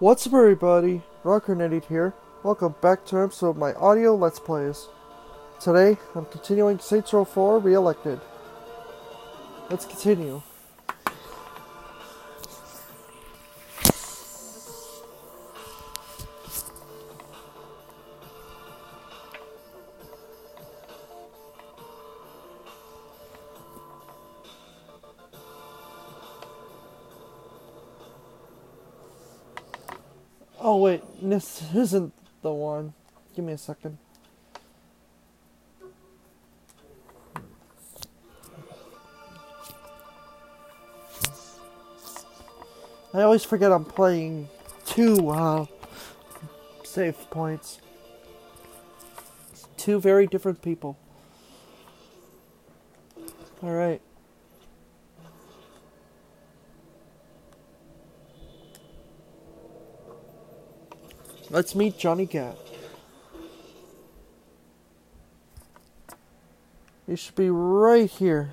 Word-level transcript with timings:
What's 0.00 0.28
up 0.28 0.34
everybody, 0.34 1.02
Rockernetty 1.24 1.84
here. 1.86 2.14
Welcome 2.44 2.76
back 2.80 3.04
to 3.06 3.18
an 3.18 3.24
episode 3.24 3.48
of 3.48 3.56
my 3.56 3.74
audio 3.74 4.14
Let's 4.14 4.38
Plays. 4.38 4.86
Today, 5.58 5.98
I'm 6.14 6.24
continuing 6.26 6.78
Saints 6.78 7.12
Row 7.12 7.24
4 7.24 7.58
Reelected. 7.58 8.20
Let's 9.68 9.86
continue. 9.86 10.40
this 31.38 31.62
isn't 31.72 32.12
the 32.42 32.52
one. 32.52 32.92
Give 33.36 33.44
me 33.44 33.52
a 33.52 33.58
second. 33.58 33.96
I 43.14 43.22
always 43.22 43.44
forget 43.44 43.70
I'm 43.70 43.84
playing 43.84 44.48
two 44.84 45.30
uh, 45.30 45.66
save 46.82 47.14
points. 47.30 47.78
Two 49.76 50.00
very 50.00 50.26
different 50.26 50.60
people. 50.60 50.98
Alright. 53.62 54.02
Let's 61.50 61.74
meet 61.74 61.98
Johnny 61.98 62.26
Gat. 62.26 62.58
You 67.06 67.16
should 67.16 67.36
be 67.36 67.48
right 67.48 68.10
here. 68.10 68.52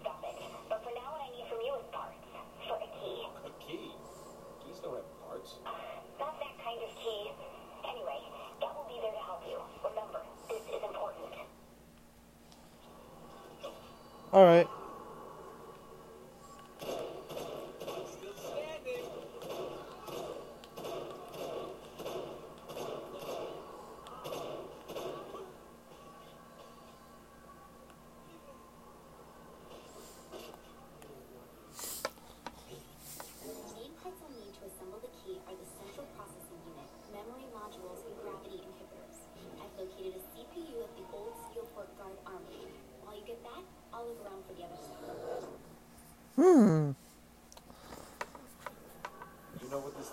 stop 0.00 0.22
it. 0.26 0.36
But 0.68 0.84
for 0.84 0.92
now, 0.94 1.16
what 1.16 1.22
I 1.22 1.30
need 1.34 1.46
from 1.50 1.60
you 1.64 1.72
is 1.78 1.86
parts. 1.90 2.18
For 2.68 2.78
a 2.78 2.90
key. 3.00 3.26
A 3.42 3.52
key? 3.62 3.90
Keys 4.62 4.78
don't 4.82 4.94
have 4.94 5.10
parts. 5.26 5.58
Uh, 5.66 5.74
not 6.18 6.38
that 6.38 6.54
kind 6.62 6.78
of 6.82 6.90
key. 6.98 7.32
Anyway, 7.88 8.20
will 8.60 8.86
be 8.88 9.00
there 9.02 9.12
to 9.12 9.24
help 9.24 9.42
you. 9.48 9.58
Remember, 9.84 10.20
this 10.48 10.62
is 10.62 10.82
important. 10.82 11.34
All 14.32 14.44
right. 14.44 14.66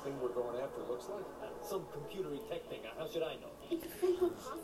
thing 0.03 0.19
we're 0.21 0.29
going 0.29 0.61
after 0.61 0.81
looks 0.89 1.07
like? 1.09 1.23
Uh, 1.43 1.47
some 1.61 1.81
computery 1.91 2.39
tech 2.49 2.67
thing. 2.69 2.79
How 2.97 3.07
should 3.07 3.23
I 3.23 3.35
know? 3.35 3.51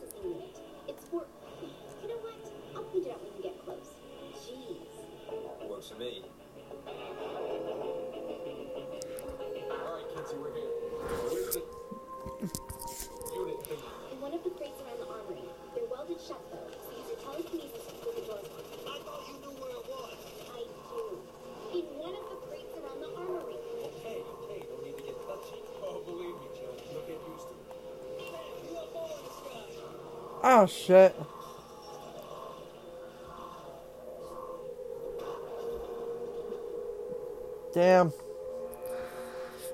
Oh 30.47 30.67
shit. 30.67 31.15
Damn. 37.73 38.13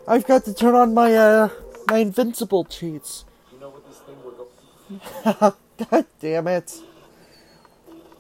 I've 0.08 0.26
got 0.26 0.46
to 0.46 0.54
turn 0.54 0.74
on 0.74 0.94
my 0.94 1.14
uh 1.14 1.50
my 1.90 1.98
invincible 1.98 2.64
cheats. 2.64 3.26
You 3.52 3.60
know 3.60 3.70
what 3.70 3.86
this 3.86 4.00
thing 4.00 5.54
God 5.92 6.06
damn 6.22 6.48
it. 6.48 6.80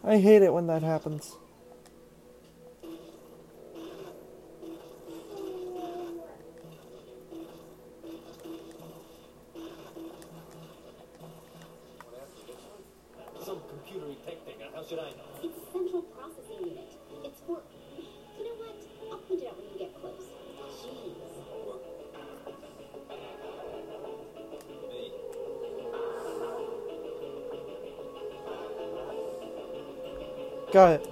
I 0.03 0.17
hate 0.17 0.41
it 0.41 0.53
when 0.53 0.67
that 0.67 0.83
happens. 0.83 1.37
Go. 30.71 31.10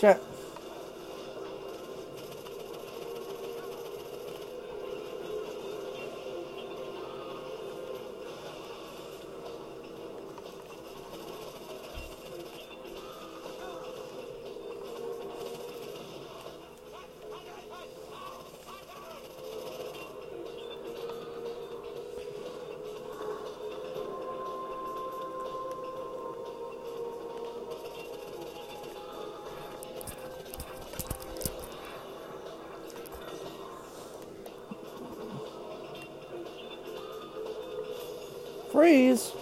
Shut. 0.00 0.29
trees. 38.90 39.32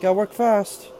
Gotta 0.00 0.14
work 0.14 0.32
fast. 0.32 0.92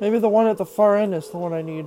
Maybe 0.00 0.18
the 0.18 0.28
one 0.28 0.46
at 0.46 0.56
the 0.56 0.64
far 0.64 0.96
end 0.96 1.14
is 1.14 1.28
the 1.28 1.36
one 1.36 1.52
I 1.52 1.60
need. 1.62 1.86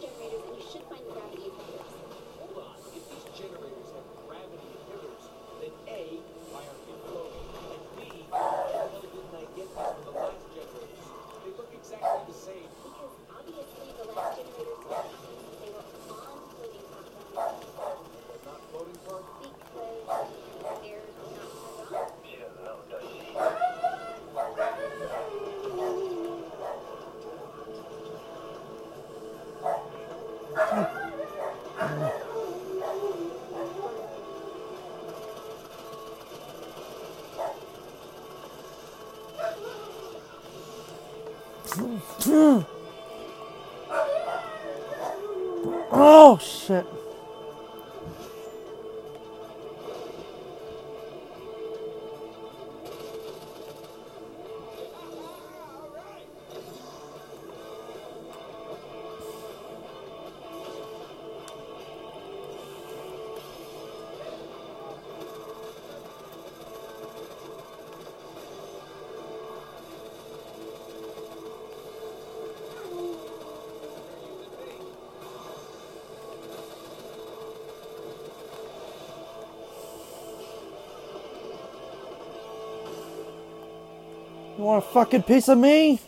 generators 0.00 0.42
and 0.48 0.56
you 0.56 0.64
should 0.72 0.82
find 0.88 1.04
the 1.04 1.12
gravity. 1.12 1.50
Hold 2.40 2.56
on. 2.56 2.76
If 2.94 3.04
these 3.10 3.26
generators 3.36 3.73
You 84.64 84.68
want 84.68 84.82
a 84.82 84.88
fucking 84.88 85.24
piece 85.24 85.50
of 85.50 85.58
me? 85.58 86.00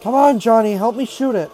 Come 0.00 0.14
on, 0.14 0.40
Johnny, 0.40 0.72
help 0.72 0.96
me 0.96 1.04
shoot 1.04 1.36
it. 1.36 1.52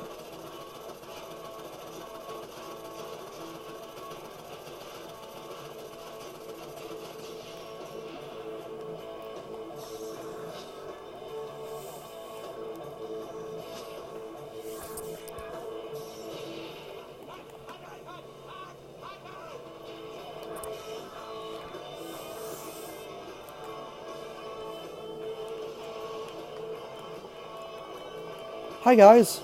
Hi, 28.86 28.94
guys. 28.94 29.40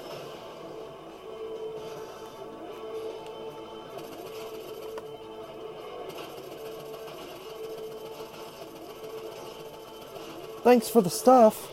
Thanks 10.62 10.88
for 10.88 11.02
the 11.02 11.10
stuff. 11.10 11.72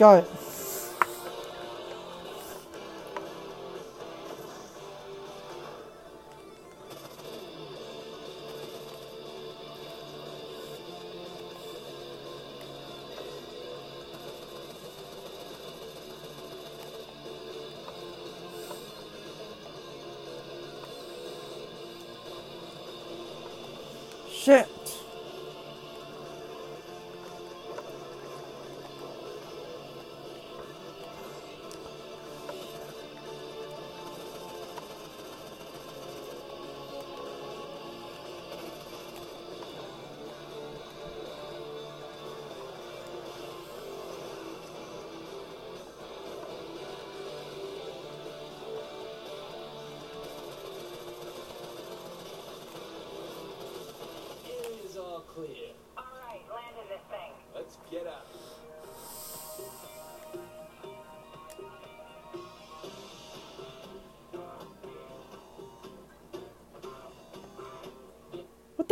该 0.00 0.24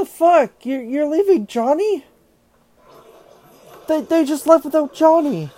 fuck? 0.09 0.67
You're, 0.67 0.83
you're 0.83 1.07
leaving 1.07 1.47
Johnny? 1.47 2.05
They, 3.87 4.01
they 4.03 4.25
just 4.25 4.47
left 4.47 4.65
without 4.65 4.95
Johnny. 4.95 5.51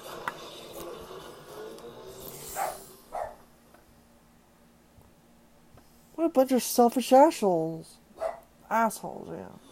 What 6.14 6.26
a 6.26 6.28
bunch 6.28 6.52
of 6.52 6.62
selfish 6.62 7.12
assholes. 7.12 7.96
Assholes, 8.68 9.28
yeah. 9.30 9.69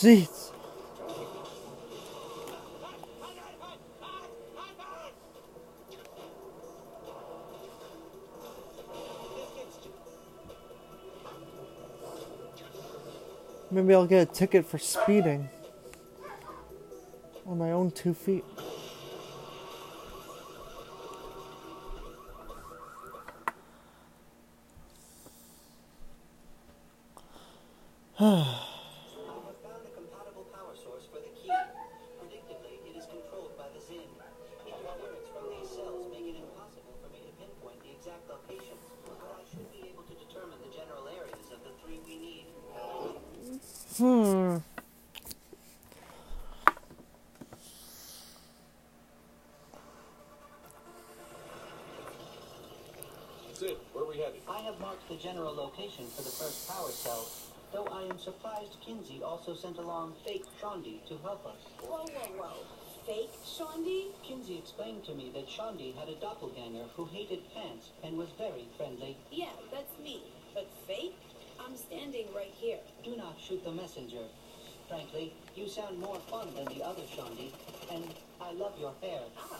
Seats. 0.00 0.50
Maybe 13.70 13.92
I'll 13.92 14.06
get 14.06 14.22
a 14.22 14.32
ticket 14.32 14.64
for 14.64 14.78
speeding 14.78 15.50
on 17.46 17.58
my 17.58 17.72
own 17.72 17.90
two 17.90 18.14
feet. 18.14 18.46
I 28.22 28.24
have 28.26 29.56
found 29.64 29.80
a 29.80 29.90
compatible 29.96 30.44
power 30.52 30.76
source 30.76 31.08
for 31.08 31.24
the 31.24 31.32
key. 31.32 31.48
Predictably, 32.20 32.76
it 32.84 32.96
is 32.98 33.06
controlled 33.06 33.56
by 33.56 33.64
the 33.72 33.80
Zin. 33.80 34.04
Interference 34.68 35.24
from 35.32 35.48
these 35.48 35.70
cells 35.72 36.04
make 36.12 36.28
it 36.28 36.36
impossible 36.36 37.00
for 37.00 37.08
me 37.08 37.24
to 37.24 37.32
pinpoint 37.40 37.80
the 37.80 37.96
exact 37.96 38.28
location, 38.28 38.76
but 39.08 39.16
I 39.24 39.40
should 39.48 39.72
be 39.72 39.88
able 39.88 40.04
to 40.04 40.12
determine 40.20 40.60
the 40.60 40.68
general 40.68 41.08
areas 41.08 41.48
of 41.48 41.64
the 41.64 41.72
three 41.80 42.04
we 42.04 42.20
need. 42.20 42.44
Hmm. 43.96 44.60
CID, 53.54 53.76
where 53.92 54.04
are 54.04 54.08
we 54.08 54.16
headed? 54.18 54.40
I 54.48 54.60
have 54.60 54.78
marked 54.80 54.99
the 55.10 55.16
general 55.16 55.52
location 55.52 56.06
for 56.14 56.22
the 56.22 56.30
first 56.30 56.68
power 56.70 56.88
cell, 56.88 57.26
though 57.72 57.86
I 57.90 58.02
am 58.04 58.16
surprised 58.20 58.76
Kinsey 58.80 59.20
also 59.24 59.56
sent 59.56 59.78
along 59.78 60.14
fake 60.24 60.44
Shaundi 60.62 61.04
to 61.08 61.18
help 61.18 61.44
us. 61.46 61.58
Whoa, 61.82 62.06
whoa, 62.06 62.38
whoa. 62.38 62.54
Fake 63.04 63.34
Shaundi? 63.44 64.14
Kinsey 64.22 64.56
explained 64.56 65.02
to 65.06 65.14
me 65.16 65.32
that 65.34 65.48
Shaundi 65.48 65.96
had 65.96 66.08
a 66.08 66.14
doppelganger 66.14 66.84
who 66.94 67.06
hated 67.06 67.42
pants 67.52 67.90
and 68.04 68.16
was 68.16 68.28
very 68.38 68.68
friendly. 68.76 69.16
Yeah, 69.32 69.50
that's 69.72 69.98
me. 69.98 70.22
But 70.54 70.68
fake? 70.86 71.18
I'm 71.58 71.76
standing 71.76 72.26
right 72.32 72.54
here. 72.54 72.78
Do 73.02 73.16
not 73.16 73.34
shoot 73.40 73.64
the 73.64 73.72
messenger. 73.72 74.30
Frankly, 74.88 75.32
you 75.56 75.68
sound 75.68 75.98
more 75.98 76.20
fun 76.30 76.54
than 76.54 76.66
the 76.66 76.84
other 76.86 77.02
Shaundi, 77.16 77.50
and 77.90 78.04
I 78.40 78.52
love 78.52 78.78
your 78.78 78.94
hair. 79.02 79.22
Oh, 79.38 79.58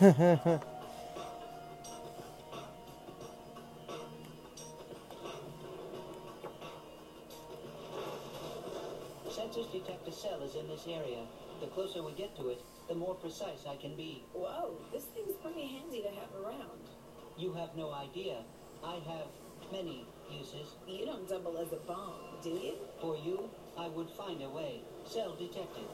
Sensors 0.00 0.62
detect 9.70 10.08
a 10.08 10.10
cell 10.10 10.40
is 10.42 10.54
in 10.54 10.66
this 10.68 10.86
area. 10.88 11.18
The 11.60 11.66
closer 11.66 12.02
we 12.02 12.12
get 12.12 12.34
to 12.38 12.48
it, 12.48 12.62
the 12.88 12.94
more 12.94 13.14
precise 13.14 13.66
I 13.68 13.76
can 13.76 13.94
be. 13.94 14.24
Whoa, 14.32 14.72
this 14.90 15.04
thing's 15.04 15.36
pretty 15.42 15.66
handy 15.66 16.00
to 16.00 16.08
have 16.08 16.34
around. 16.42 16.80
You 17.36 17.52
have 17.52 17.76
no 17.76 17.92
idea. 17.92 18.38
I 18.82 19.00
have 19.06 19.26
many 19.70 20.06
uses. 20.30 20.76
You 20.88 21.04
don't 21.04 21.28
double 21.28 21.58
as 21.58 21.74
a 21.74 21.80
bomb, 21.86 22.38
do 22.42 22.48
you? 22.48 22.72
For 23.02 23.18
you, 23.18 23.50
I 23.76 23.88
would 23.88 24.08
find 24.08 24.40
a 24.40 24.48
way. 24.48 24.80
Cell 25.06 25.36
detected. 25.38 25.84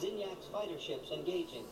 Zinyak's 0.00 0.48
fighter 0.52 0.80
ships 0.80 1.12
engaging. 1.12 1.66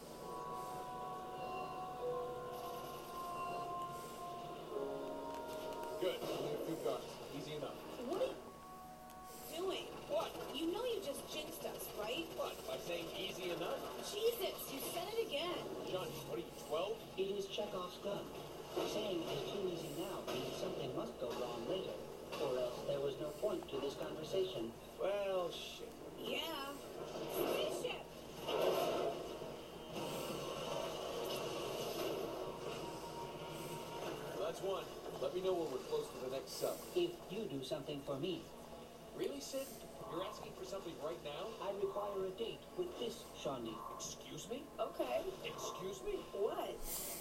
This 43.64 44.16
Excuse 44.40 44.49
me? 44.51 44.62
Okay. 44.79 45.20
Excuse 45.44 46.01
me? 46.05 46.20
What? 46.33 46.77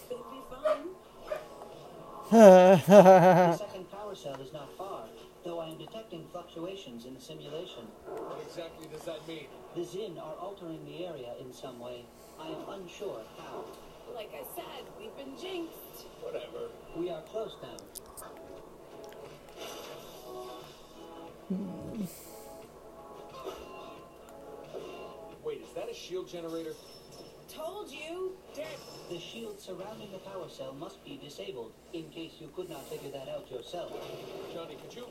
Could 0.07 0.23
be 0.31 0.41
fun. 0.49 0.89
The 2.89 3.57
second 3.57 3.89
power 3.89 4.13
cell 4.13 4.39
is 4.39 4.53
not 4.53 4.69
far, 4.77 5.05
though 5.43 5.59
I 5.59 5.69
am 5.69 5.79
detecting 5.79 6.27
fluctuations 6.31 7.05
in 7.05 7.15
the 7.15 7.19
simulation. 7.19 7.85
What 8.05 8.39
exactly 8.45 8.87
does 8.93 9.01
that 9.05 9.27
mean? 9.27 9.47
The 9.75 9.83
Zin 9.83 10.17
are 10.19 10.35
altering 10.35 10.85
the 10.85 11.07
area 11.07 11.33
in 11.41 11.51
some 11.51 11.79
way. 11.79 12.05
I 12.39 12.47
am 12.49 12.81
unsure 12.81 13.21
how. 13.37 13.65
Like 14.13 14.29
I 14.33 14.43
said, 14.55 14.85
we've 14.99 15.15
been 15.17 15.37
jinxed. 15.41 16.05
Whatever. 16.21 16.69
We 16.95 17.09
are 17.09 17.21
close 17.23 17.55
now. 17.61 17.77
That 25.89 25.95
a 25.95 26.05
shield 26.05 26.29
generator? 26.29 26.77
Told 27.49 27.89
you. 27.89 28.37
Damn! 28.53 28.67
The 29.09 29.17
shield 29.17 29.57
surrounding 29.59 30.11
the 30.13 30.21
power 30.21 30.45
cell 30.45 30.77
must 30.77 31.03
be 31.03 31.17
disabled, 31.17 31.73
in 31.93 32.05
case 32.13 32.37
you 32.37 32.45
could 32.55 32.69
not 32.69 32.85
figure 32.85 33.09
that 33.09 33.25
out 33.25 33.49
yourself. 33.49 33.89
Johnny, 34.53 34.77
could 34.77 34.93
you? 34.93 35.09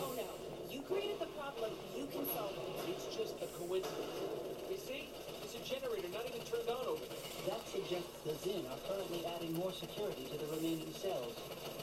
Oh 0.00 0.16
no. 0.16 0.24
You 0.72 0.80
created 0.88 1.20
the 1.20 1.28
problem. 1.36 1.68
You 1.92 2.08
can 2.08 2.24
solve 2.32 2.56
it. 2.56 2.96
It's 2.96 3.12
just 3.12 3.36
a 3.44 3.48
coincidence. 3.60 4.16
You 4.72 4.80
see? 4.80 5.12
There's 5.44 5.60
a 5.60 5.62
generator 5.68 6.08
not 6.08 6.24
even 6.24 6.40
turned 6.48 6.70
on 6.72 6.96
over 6.96 7.04
there. 7.12 7.52
That 7.52 7.60
suggests 7.68 8.08
the 8.24 8.32
Zin 8.40 8.64
are 8.72 8.80
currently 8.88 9.20
adding 9.36 9.52
more 9.52 9.72
security 9.76 10.32
to 10.32 10.36
the 10.40 10.48
remaining 10.56 10.96
cells. 10.96 11.36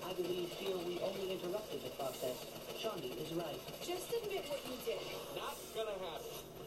I 0.10 0.18
believe 0.18 0.50
here 0.58 0.82
we 0.90 0.98
only 1.06 1.38
interrupted 1.38 1.86
the 1.86 1.94
process. 2.02 2.50
Shaundi 2.82 3.14
is 3.14 3.30
right. 3.38 3.62
Just 3.86 4.10
admit 4.10 4.42
what 4.50 4.66
you 4.66 4.74
did. 4.90 5.06
Not 5.38 5.54
gonna 5.78 6.02
happen. 6.02 6.63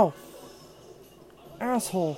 Ow! 0.00 0.14
Asshole. 1.60 2.16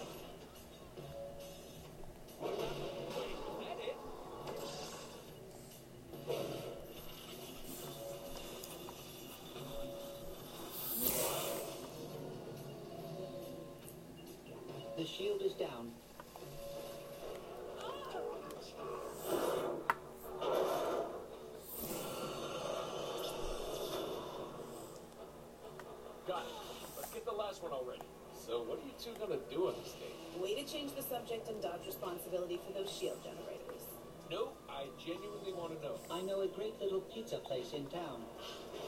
Genuinely 35.83 36.01
want 36.09 36.09
to 36.09 36.09
know. 36.09 36.15
I 36.15 36.23
know 36.23 36.41
a 36.43 36.49
great 36.49 36.81
little 36.81 37.01
pizza 37.01 37.39
place 37.39 37.73
in 37.73 37.87
town. 37.87 38.23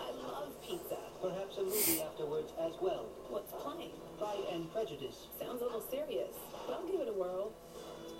I 0.00 0.10
love 0.26 0.52
pizza. 0.66 0.96
Perhaps 1.22 1.58
a 1.58 1.62
movie 1.62 2.02
afterwards 2.02 2.52
as 2.60 2.72
well. 2.80 3.06
What's 3.28 3.52
playing? 3.52 3.92
Pride 4.18 4.44
and 4.52 4.72
Prejudice. 4.72 5.26
Sounds 5.38 5.60
a 5.62 5.64
little 5.64 5.82
serious, 5.90 6.34
but 6.66 6.74
I'll 6.74 6.86
give 6.86 7.00
it 7.00 7.08
a 7.08 7.12
whirl. 7.12 7.52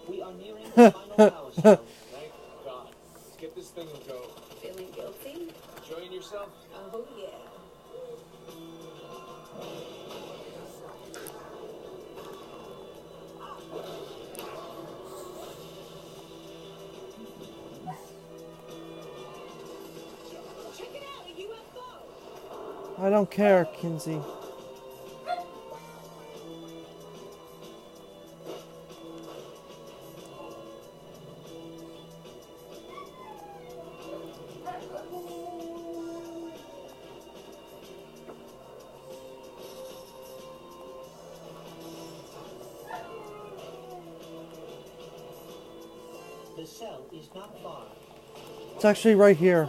We 0.08 0.22
are 0.22 0.32
nearing 0.32 0.64
the 0.74 0.90
final 1.16 1.30
power 1.30 1.52
cell. 1.52 1.84
Thank 2.12 2.32
God. 2.64 2.88
Let's 3.14 3.37
get 3.37 3.54
this 3.54 3.70
thing 3.70 3.88
and 3.88 4.06
go. 4.08 4.20
Feeling 4.60 4.90
guilty? 4.94 5.52
Enjoying 5.82 6.12
yourself? 6.12 6.48
Oh 6.92 7.06
yeah. 7.18 7.54
I 23.05 23.11
don't 23.11 23.31
care, 23.31 23.67
Kinsey. 23.67 24.19
The 46.57 46.64
cell 46.64 47.05
is 47.12 47.29
not 47.35 47.62
far. 47.62 47.83
It's 48.77 48.87
actually 48.87 49.14
right 49.14 49.37
here. 49.37 49.69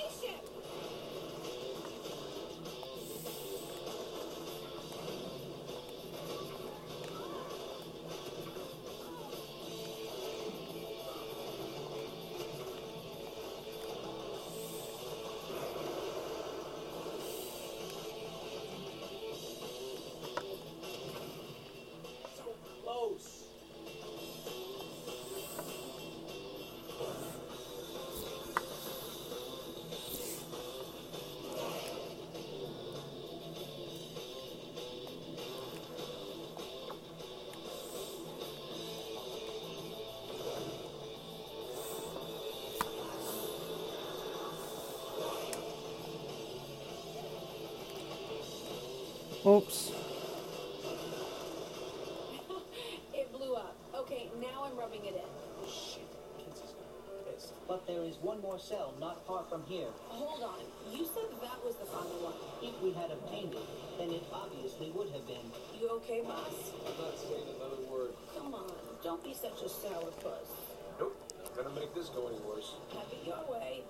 Here. 59.71 59.87
Hold 60.09 60.43
on. 60.43 60.59
You 60.91 61.07
said 61.07 61.31
that 61.39 61.63
was 61.63 61.79
the 61.79 61.87
final 61.87 62.19
one. 62.27 62.35
If 62.59 62.75
we 62.83 62.91
had 62.91 63.07
obtained 63.07 63.55
it, 63.55 63.67
then 63.97 64.11
it 64.11 64.23
obviously 64.27 64.91
would 64.91 65.07
have 65.15 65.25
been. 65.25 65.47
You 65.79 65.87
okay, 66.03 66.19
boss? 66.27 66.75
I'm 66.83 66.91
not 66.99 67.15
saying 67.15 67.47
another 67.55 67.79
word. 67.87 68.11
Come 68.35 68.53
on. 68.53 68.67
Don't 69.01 69.23
be 69.23 69.33
such 69.33 69.63
a 69.63 69.71
sourpuss. 69.71 70.51
Nope. 70.99 71.15
Not 71.39 71.55
gonna 71.55 71.75
make 71.79 71.95
this 71.95 72.09
go 72.09 72.27
any 72.27 72.43
worse. 72.43 72.75
Have 72.91 73.07
it 73.15 73.23
your 73.23 73.39
way. 73.47 73.87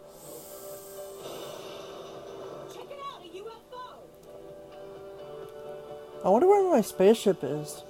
Check 2.70 2.86
it 2.94 3.02
out, 3.02 3.26
a 3.26 3.30
UFO! 3.42 4.06
I 6.24 6.30
wonder 6.30 6.48
where 6.48 6.70
my 6.70 6.82
spaceship 6.82 7.40
is. 7.42 7.82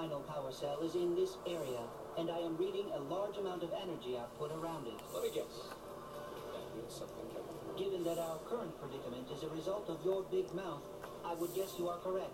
Final 0.00 0.20
power 0.20 0.50
cell 0.50 0.80
is 0.80 0.94
in 0.94 1.14
this 1.14 1.36
area, 1.46 1.84
and 2.16 2.30
I 2.30 2.38
am 2.38 2.56
reading 2.56 2.86
a 2.96 3.00
large 3.12 3.36
amount 3.36 3.62
of 3.62 3.70
energy 3.76 4.16
output 4.16 4.50
around 4.52 4.86
it. 4.86 4.94
Let 5.12 5.24
me 5.24 5.28
guess. 5.28 5.68
That 6.56 6.74
means 6.74 6.94
something. 6.94 7.28
Given 7.76 8.02
that 8.04 8.16
our 8.16 8.38
current 8.48 8.72
predicament 8.80 9.28
is 9.30 9.42
a 9.42 9.50
result 9.50 9.90
of 9.90 10.02
your 10.02 10.22
big 10.22 10.54
mouth, 10.54 10.80
I 11.22 11.34
would 11.34 11.54
guess 11.54 11.74
you 11.78 11.90
are 11.90 11.98
correct. 11.98 12.32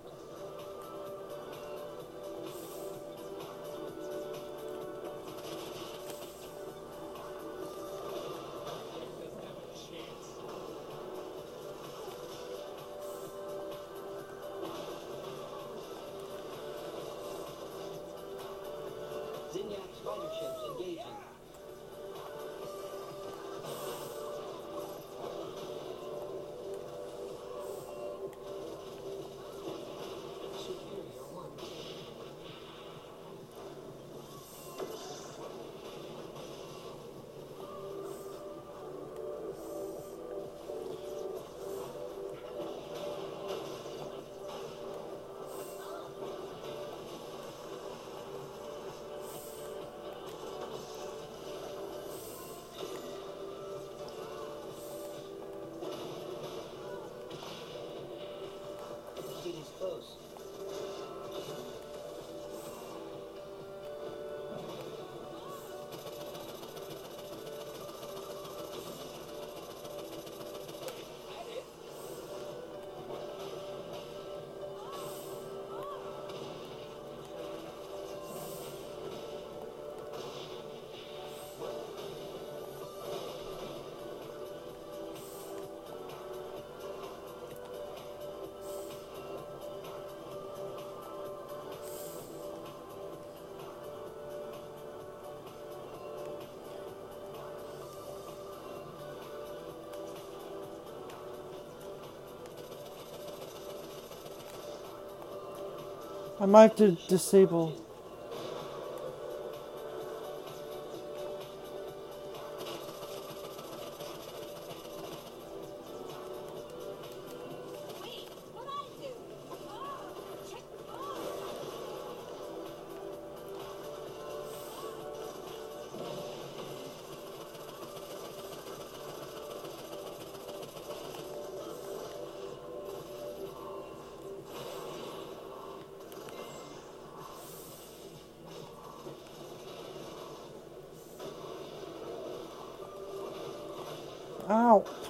I 106.38 106.44
might 106.44 106.62
have 106.62 106.77
to 106.77 106.90
disable. 107.09 107.86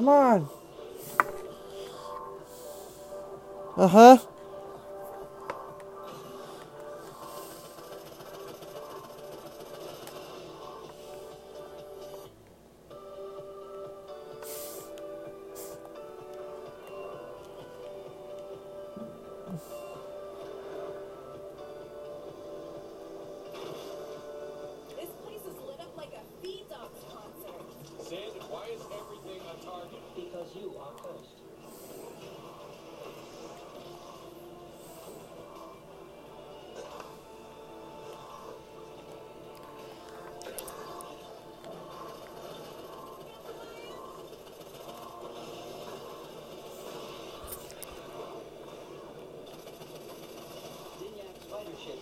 Come 0.07 0.15
on. 0.15 0.49
Uh 3.77 3.89
huh. 3.89 4.19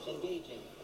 Engaging. 0.08 0.83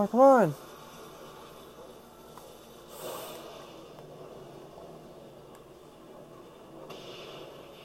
Come 0.00 0.08
come 0.08 0.20
on. 0.20 0.54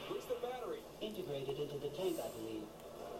Where's 0.08 0.24
the 0.32 0.40
battery? 0.40 0.80
Integrated 1.02 1.60
into 1.60 1.76
the 1.76 1.92
tank, 1.92 2.16
I 2.24 2.32
believe. 2.40 2.64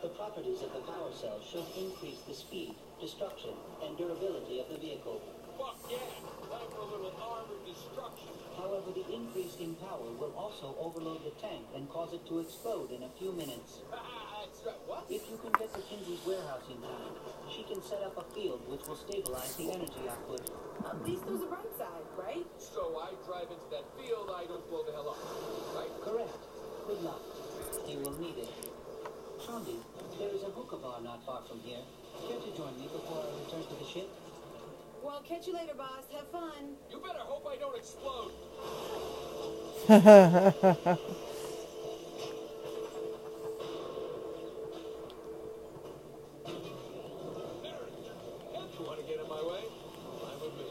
The 0.02 0.16
properties 0.16 0.64
of 0.64 0.72
the 0.72 0.80
power 0.88 1.12
cell 1.12 1.44
should 1.44 1.68
increase 1.76 2.24
the 2.24 2.34
speed, 2.34 2.72
destruction, 3.02 3.52
and 3.84 3.98
durability 3.98 4.62
of 4.62 4.72
the 4.72 4.80
vehicle. 4.80 5.20
Fuck 5.60 5.76
yeah! 5.92 6.00
Time 6.48 6.72
for 6.72 6.88
a 6.88 6.96
little 6.96 7.12
armored 7.20 7.68
destruction. 7.68 8.32
However, 8.56 8.96
the 8.96 9.04
increase 9.12 9.60
in 9.60 9.76
power 9.76 10.08
will 10.16 10.32
also 10.40 10.72
overload 10.80 11.26
the 11.28 11.36
tank 11.44 11.68
and 11.76 11.90
cause 11.90 12.14
it 12.14 12.26
to 12.32 12.40
explode 12.40 12.92
in 12.96 13.04
a 13.04 13.12
few 13.20 13.34
minutes. 13.34 13.84
That's 13.92 14.64
right. 14.64 14.80
What? 14.88 15.04
If 15.12 15.28
you 15.28 15.36
can 15.36 15.52
get 15.60 15.74
to 15.76 15.82
Kinsey's 15.84 16.24
warehouse 16.24 16.64
in 16.72 16.80
time, 16.80 17.12
she 17.56 17.64
can 17.64 17.82
set 17.82 18.04
up 18.04 18.18
a 18.20 18.24
field 18.36 18.60
which 18.68 18.86
will 18.88 18.96
stabilize 19.00 19.56
the 19.56 19.72
energy 19.72 20.04
output. 20.10 20.44
At 20.84 21.00
least 21.08 21.26
there's 21.26 21.42
a 21.42 21.48
bright 21.48 21.72
side, 21.78 22.04
right? 22.20 22.46
So 22.60 23.00
I 23.00 23.16
drive 23.26 23.48
into 23.48 23.68
that 23.72 23.88
field, 23.96 24.30
I 24.36 24.46
don't 24.46 24.68
blow 24.70 24.84
the 24.84 24.92
hell 24.92 25.16
up. 25.16 25.20
Right? 25.76 25.92
Correct. 26.04 26.36
Good 26.88 27.02
luck. 27.02 27.22
You 27.88 28.00
will 28.00 28.20
need 28.20 28.38
it. 28.38 28.52
Shaundi, 29.40 29.80
there 30.20 30.30
is 30.30 30.44
a 30.44 30.52
hookah 30.52 30.78
bar 30.78 31.02
not 31.02 31.26
far 31.26 31.44
from 31.48 31.60
here. 31.62 31.80
Care 32.28 32.40
to 32.40 32.52
join 32.58 32.76
me 32.78 32.88
before 32.92 33.24
I 33.24 33.28
return 33.46 33.64
to 33.64 33.76
the 33.80 33.86
ship? 33.88 34.10
Well, 35.04 35.22
catch 35.22 35.48
you 35.48 35.54
later, 35.54 35.76
boss. 35.78 36.04
Have 36.12 36.28
fun. 36.32 36.76
You 36.92 37.00
better 37.00 37.20
hope 37.20 37.46
I 37.48 37.58
don't 37.58 37.78
explode. 37.78 38.32
There. 47.64 47.74
You 48.80 48.86
want 48.86 49.00
to 49.00 49.06
get 49.06 49.20
in 49.22 49.30
my 49.30 49.42
way? 49.42 49.64
Fine 50.22 50.40
with 50.42 50.54
me. 50.58 50.66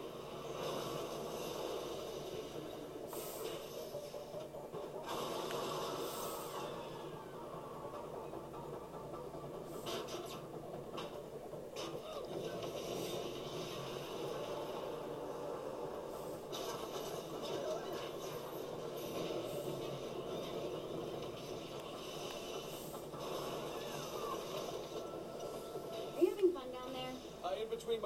Are 26.17 26.23
you 26.23 26.31
having 26.31 26.53
fun 26.53 26.63
down 26.73 26.93
there? 26.93 27.13
Uh, 27.45 27.51
in 27.61 27.69
between 27.69 28.01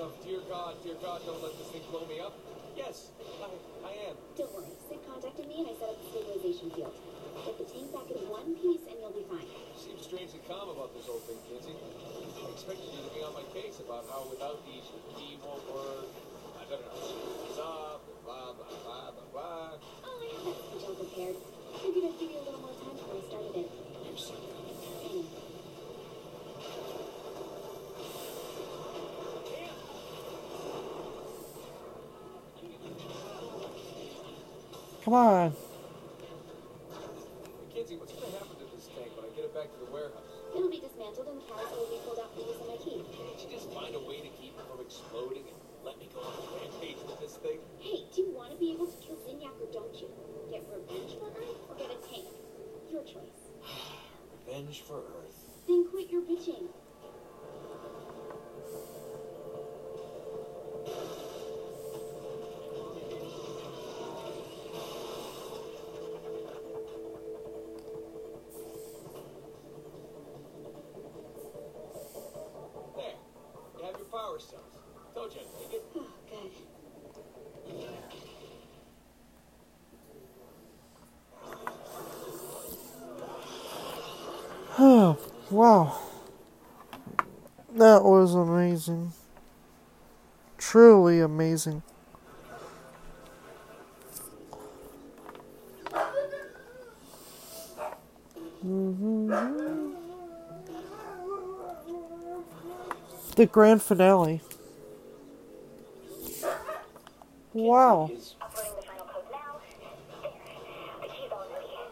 of 0.00 0.12
dear 0.20 0.40
God, 0.44 0.76
dear 0.84 0.96
God, 1.00 1.24
don't 1.24 1.40
let 1.40 1.56
this 1.56 1.72
thing 1.72 1.80
blow 1.88 2.04
me 2.04 2.20
up. 2.20 2.36
Yes, 2.76 3.08
I, 3.40 3.48
I 3.80 3.92
am. 4.12 4.16
Don't 4.36 4.52
worry. 4.52 4.68
CID 4.92 5.00
contacted 5.08 5.48
me 5.48 5.64
and 5.64 5.72
I 5.72 5.74
set 5.80 5.88
up 5.88 5.96
the 5.96 6.06
stabilization 6.12 6.68
field. 6.76 6.92
Get 7.48 7.56
the 7.56 7.64
tank 7.64 7.88
back 7.96 8.08
in 8.12 8.28
one 8.28 8.52
piece 8.60 8.84
and 8.84 8.96
you'll 9.00 9.16
be 9.16 9.24
fine. 9.24 9.48
Seems 9.80 10.04
strangely 10.04 10.44
calm 10.44 10.68
about 10.68 10.92
this 10.92 11.08
whole 11.08 11.24
thing, 11.24 11.40
Kinzie. 11.48 11.72
I 11.72 12.44
expected 12.52 12.92
you 12.92 13.08
to 13.08 13.12
be 13.16 13.24
on 13.24 13.32
my 13.32 13.46
case 13.56 13.80
about 13.80 14.04
how 14.12 14.28
without 14.28 14.60
these 14.68 14.84
key 15.16 15.40
won't 15.40 15.64
work. 15.72 16.12
I 16.60 16.64
don't 16.68 16.84
know. 16.84 17.00
Up, 17.56 18.04
blah, 18.20 18.52
blah, 18.52 18.68
blah, 18.68 19.08
blah, 19.16 19.28
blah. 19.32 19.80
Oh, 19.80 20.16
I 20.20 20.28
had 20.28 20.44
that 20.44 20.56
speech 20.60 20.84
all 20.84 20.96
prepared. 21.00 21.36
Figured 21.80 22.04
I'd 22.04 22.20
give 22.20 22.30
you 22.36 22.40
a 22.40 22.44
little 22.44 22.60
more 22.60 22.76
time 22.76 22.92
before 23.00 23.16
I 23.16 23.24
started 23.32 23.64
it. 23.64 23.68
You're 24.04 24.20
so 24.20 24.36
Anyway. 24.36 24.65
Come 35.06 35.14
on. 35.14 35.54
Kinzie, 37.70 37.94
what's 37.94 38.10
gonna 38.10 38.26
happen 38.42 38.58
to 38.58 38.66
this 38.74 38.90
tank 38.90 39.14
when 39.14 39.22
I 39.22 39.30
get 39.38 39.46
it 39.46 39.54
back 39.54 39.70
to 39.70 39.78
the 39.78 39.86
warehouse? 39.94 40.26
It'll 40.50 40.66
be 40.66 40.82
dismantled 40.82 41.30
and 41.30 41.38
the 41.38 41.46
carousel 41.46 41.78
will 41.78 41.94
be 41.94 42.02
pulled 42.02 42.18
out 42.18 42.34
for 42.34 42.42
use 42.42 42.58
on 42.58 42.74
my 42.74 42.78
key. 42.82 43.06
Can't 43.14 43.38
you 43.38 43.46
just 43.46 43.70
find 43.70 43.94
a 43.94 44.02
way 44.02 44.18
to 44.18 44.30
keep 44.34 44.58
it 44.58 44.66
from 44.66 44.82
exploding 44.82 45.46
and 45.46 45.54
let 45.86 45.94
me 46.02 46.10
go 46.10 46.26
on 46.26 46.34
a 46.34 46.46
rampage 46.58 46.98
with 47.06 47.22
this 47.22 47.38
thing? 47.38 47.62
Hey, 47.78 48.10
do 48.10 48.26
you 48.26 48.34
want 48.34 48.50
to 48.50 48.58
be 48.58 48.74
able 48.74 48.90
to 48.90 48.98
kill 48.98 49.14
Zinyak 49.22 49.54
or 49.62 49.70
don't 49.70 49.94
you? 49.94 50.10
Get 50.50 50.66
revenge 50.66 51.14
for 51.22 51.30
Earth 51.38 51.60
or 51.70 51.78
get 51.78 51.94
a 51.94 51.98
tank? 52.02 52.26
Your 52.90 53.06
choice. 53.06 53.54
Revenge 54.42 54.82
for 54.82 55.06
Earth. 55.22 55.38
Then 55.70 55.86
quit 55.86 56.10
your 56.10 56.26
bitching. 56.26 56.66
Was 88.06 88.34
amazing. 88.34 89.12
Truly 90.58 91.20
amazing. 91.20 91.82
The 103.36 103.46
grand 103.50 103.82
finale. 103.82 104.40
Wow. 107.52 108.10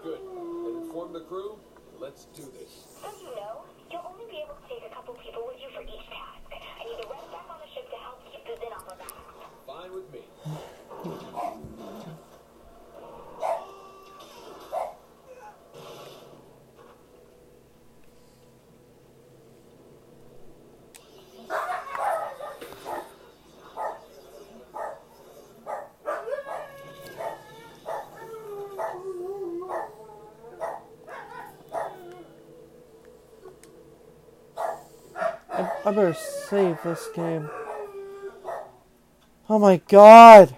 Good. 0.02 0.20
Inform 0.82 1.12
the 1.12 1.20
crew. 1.20 1.58
Let's 2.00 2.26
do 2.36 2.42
this. 2.42 2.70
So 3.00 3.08
you 3.22 3.34
know, 3.36 3.64
you'll 3.90 4.04
only 4.06 4.26
be 4.30 4.38
able 4.44 4.54
to 4.54 4.68
take 4.68 4.84
a 4.90 4.94
couple 4.94 5.14
people 5.14 5.42
with 5.46 5.56
you 5.60 5.68
for 5.74 5.82
each 5.82 6.06
task. 6.10 6.44
I 6.52 6.84
need 6.84 6.98
the 7.02 7.08
rest 7.08 7.30
back 7.32 7.48
on 7.48 7.58
the 7.60 7.68
ship 7.74 7.90
to 7.90 7.96
help 7.96 8.20
keep 8.30 8.44
the 8.44 8.56
Zin 8.60 8.72
off 8.72 8.88
our 8.90 8.96
backs. 8.96 9.12
Fine 9.66 9.92
with 9.94 10.12
me. 10.12 10.20
I, 35.84 35.88
I 35.88 35.92
better 35.92 36.14
save 36.14 36.82
this 36.82 37.08
game. 37.14 37.50
Oh 39.48 39.58
my 39.58 39.76
god! 39.88 40.56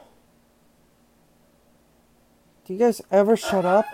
Do 2.65 2.73
you 2.73 2.79
guys 2.79 3.03
ever 3.11 3.37
shut 3.37 3.65
up? 3.65 3.87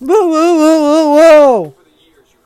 Whoa, 0.00 0.28
whoa! 0.28 1.60
Over 1.60 1.74
the 1.84 1.90
years, 1.90 2.26
you've 2.30 2.44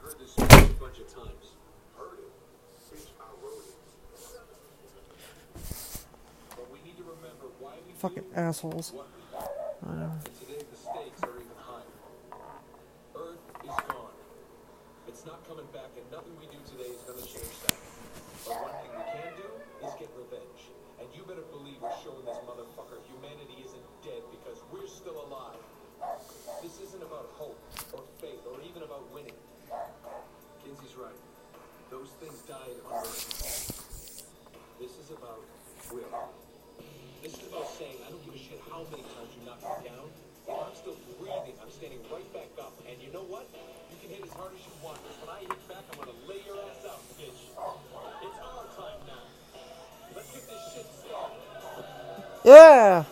Yeah! 52.48 53.04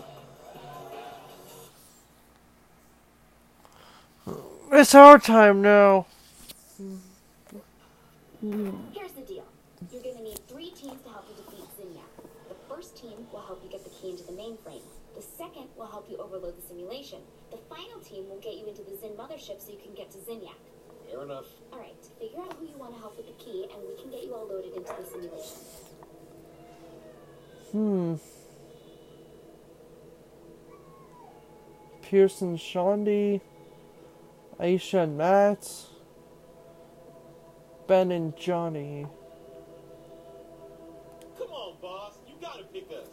It's 4.72 4.94
our 4.94 5.18
time 5.18 5.60
now. 5.60 6.06
Here's 8.40 9.12
the 9.12 9.20
deal. 9.28 9.44
You're 9.92 10.00
gonna 10.00 10.22
need 10.22 10.40
three 10.48 10.70
teams 10.70 11.02
to 11.02 11.10
help 11.10 11.28
you 11.28 11.36
defeat 11.36 11.68
Zinyak. 11.76 12.08
The 12.48 12.54
first 12.66 12.96
team 12.96 13.26
will 13.30 13.42
help 13.42 13.62
you 13.62 13.68
get 13.68 13.84
the 13.84 13.90
key 13.90 14.08
into 14.08 14.24
the 14.24 14.32
mainframe. 14.32 14.80
The 15.14 15.20
second 15.20 15.68
will 15.76 15.86
help 15.86 16.08
you 16.08 16.16
overload 16.16 16.56
the 16.56 16.66
simulation. 16.66 17.18
The 17.50 17.58
final 17.68 18.00
team 18.00 18.30
will 18.30 18.40
get 18.40 18.54
you 18.54 18.66
into 18.66 18.80
the 18.84 18.96
Zin 18.96 19.10
mothership 19.20 19.60
so 19.60 19.70
you 19.70 19.78
can 19.84 19.92
get 19.92 20.10
to 20.12 20.18
Zinyak. 20.18 20.56
Fair 21.10 21.24
enough. 21.24 21.44
Alright, 21.74 22.02
figure 22.18 22.40
out 22.40 22.54
who 22.54 22.64
you 22.64 22.78
want 22.78 22.94
to 22.94 23.00
help 23.00 23.18
with 23.18 23.26
the 23.26 23.44
key 23.44 23.68
and 23.70 23.82
we 23.86 24.00
can 24.00 24.10
get 24.10 24.24
you 24.24 24.34
all 24.34 24.48
loaded 24.48 24.72
into 24.72 24.94
the 24.96 25.04
simulation. 25.04 25.58
Hmm. 27.72 28.14
Pearson 32.10 32.56
Shaundi, 32.56 33.40
Asha 34.60 35.02
and 35.02 35.18
Matt, 35.18 35.68
Ben 37.88 38.12
and 38.12 38.36
Johnny. 38.36 39.06
Come 41.36 41.48
on, 41.48 41.74
boss. 41.82 42.14
You 42.28 42.34
gotta 42.40 42.62
pick 42.64 42.88
us. 42.92 43.08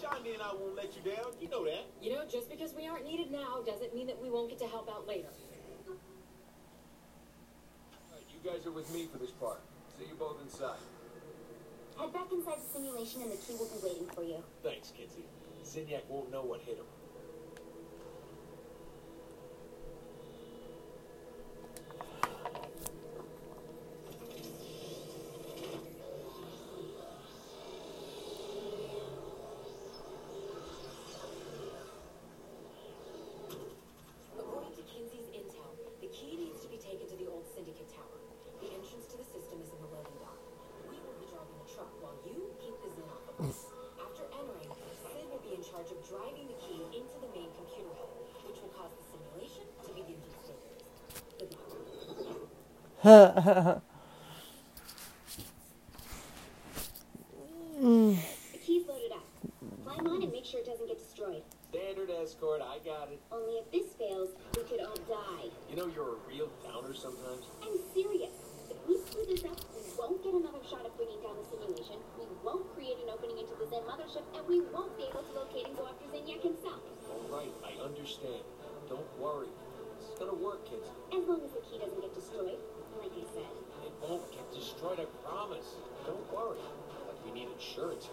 Shonda 0.00 0.32
and 0.32 0.42
I 0.42 0.54
won't 0.54 0.74
let 0.76 0.96
you 0.96 1.02
down. 1.12 1.32
You 1.40 1.50
know 1.50 1.64
that. 1.66 1.84
You 2.00 2.14
know, 2.14 2.24
just 2.26 2.48
because 2.48 2.72
we 2.74 2.88
aren't 2.88 3.04
needed 3.04 3.30
now 3.30 3.60
doesn't 3.66 3.94
mean 3.94 4.06
that 4.06 4.20
we 4.22 4.30
won't 4.30 4.48
get 4.48 4.58
to 4.60 4.66
help 4.66 4.88
out 4.88 5.06
later. 5.06 5.28
Alright, 8.10 8.24
you 8.32 8.50
guys 8.50 8.66
are 8.66 8.72
with 8.72 8.90
me 8.94 9.08
for 9.12 9.18
this 9.18 9.32
part. 9.32 9.60
See 9.98 10.06
you 10.08 10.14
both 10.18 10.40
inside. 10.42 10.78
Head 11.98 12.12
back 12.14 12.32
inside 12.32 12.56
the 12.64 12.72
simulation 12.72 13.20
and 13.22 13.32
the 13.32 13.36
key 13.36 13.54
will 13.58 13.66
be 13.66 13.86
waiting 13.86 14.06
for 14.14 14.22
you. 14.22 14.42
Thanks, 14.62 14.90
Kinzie. 14.96 15.26
Zinyak 15.64 16.06
won't 16.08 16.30
know 16.32 16.42
what 16.42 16.62
hit 16.62 16.78
him. 16.78 16.86
the 53.02 53.80
Keys 58.64 58.86
loaded 58.88 59.12
up. 59.12 59.24
Climb 59.84 60.06
on 60.06 60.22
and 60.22 60.32
make 60.32 60.44
sure 60.44 60.60
it 60.60 60.66
doesn't 60.66 60.86
get 60.86 60.98
destroyed. 60.98 61.42
Standard 61.70 62.10
escort, 62.10 62.60
I 62.62 62.78
got 62.84 63.10
it. 63.12 63.20
Only 63.30 63.54
if 63.60 63.70
this 63.70 63.92
fails, 63.98 64.30
we 64.56 64.62
could 64.64 64.80
all 64.80 64.96
die. 65.06 65.50
You 65.70 65.76
know 65.76 65.86
you're 65.94 66.16
a 66.16 66.20
real 66.26 66.48
downer 66.64 66.94
sometimes. 66.94 67.44
I'm 67.62 67.78
serious. 67.94 68.32
If 68.70 68.76
we 68.88 68.98
screw 69.06 69.24
this 69.28 69.44
up, 69.44 69.60
we 69.76 69.82
won't 69.98 70.22
get 70.24 70.34
another 70.34 70.64
shot 70.68 70.84
at 70.84 70.96
bringing 70.96 71.20
down 71.22 71.36
the 71.36 71.44
simulation, 71.48 71.96
we 72.18 72.24
won't 72.44 72.66
create 72.74 72.96
an 73.04 73.10
opening 73.12 73.38
into 73.38 73.54
the 73.56 73.68
Zin 73.68 73.84
mothership, 73.84 74.24
and 74.36 74.46
we 74.48 74.60
won't 74.72 74.96
be 74.96 75.04
able 75.04 75.22
to 75.22 75.32
locate 75.32 75.66
and 75.68 75.76
go 75.76 75.86
after 75.86 76.04
Zinyak 76.08 76.42
himself. 76.42 76.80
All 77.08 77.28
right, 77.30 77.52
I 77.64 77.80
understand. 77.84 78.44
Don't 78.88 79.08
worry. 79.20 79.48
It's 80.00 80.18
gonna 80.18 80.34
work, 80.34 80.64
kids. 80.68 80.88
As 81.12 81.24
long 81.28 81.40
as 81.44 81.52
destroyed, 84.78 85.00
I 85.00 85.28
promise. 85.28 85.74
Don't 86.06 86.32
worry. 86.32 86.58
Like 87.08 87.24
we 87.24 87.32
need 87.32 87.48
insurance. 87.52 88.08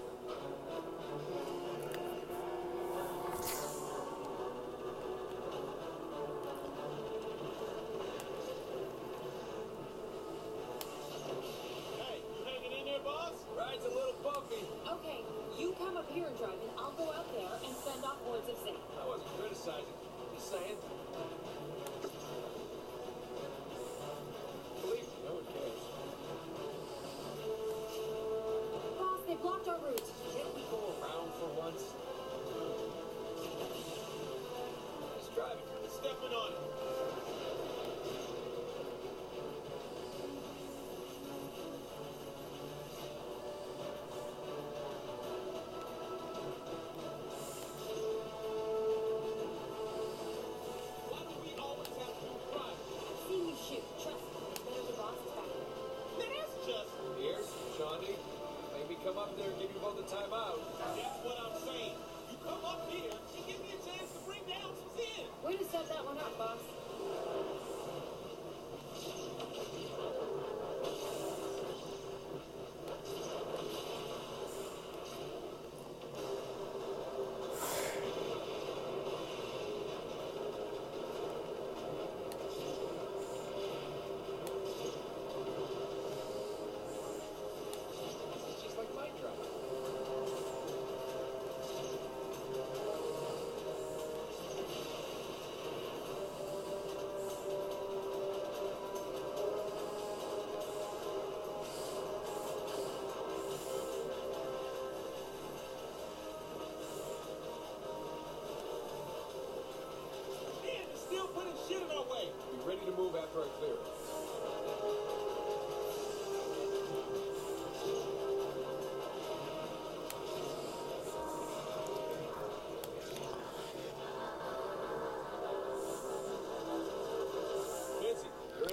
strike 113.35 113.75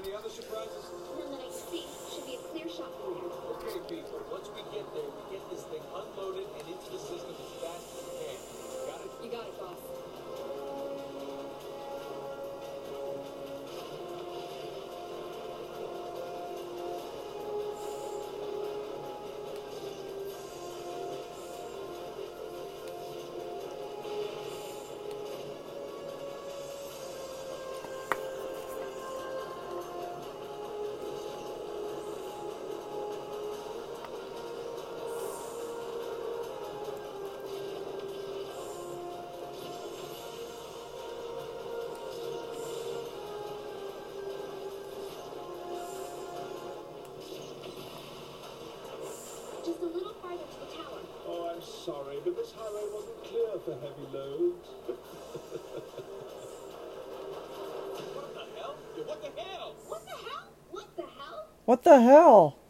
any 0.03 0.15
other 0.15 0.29
surprises? 0.31 0.85
None 1.19 1.31
that 1.31 1.41
I 1.41 1.51
see. 1.51 1.85
Should 2.11 2.27
be 2.27 2.35
a 2.35 2.43
clear 2.51 2.69
shot. 2.69 2.91
Okay, 3.03 3.79
people. 3.89 4.19
Once 4.31 4.51
we 4.55 4.63
get 4.75 4.87
there, 4.95 5.07
we 5.07 5.23
get 5.37 5.43
this 5.51 5.63
thing 5.71 5.83
unloaded 5.95 6.47
and 6.59 6.69
into 6.69 6.89
the 6.91 6.99
system 6.99 7.35
as 7.35 7.51
fast 7.63 7.87
as 7.87 8.03
we 8.03 8.15
can. 8.19 8.39
Got 8.87 9.01
it? 9.07 9.11
You 9.23 9.31
got 9.31 9.47
it, 9.47 9.59
boss. 9.59 10.02
heavy 53.83 54.07
load. 54.13 54.55
what 58.15 58.35
the 58.35 58.45
hell? 58.61 58.77
What 58.95 59.23
the 59.23 59.31
hell? 59.43 59.75
What 60.71 60.97
the 60.97 61.03
hell? 61.03 61.47
What 61.65 61.83
the 61.83 62.01
hell? 62.01 62.62